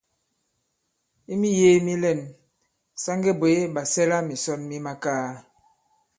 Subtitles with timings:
[1.31, 2.19] I miyēē mi lɛ̂n,
[3.01, 5.27] sa ŋge bwě ɓàsɛlamìsɔn mi makaa.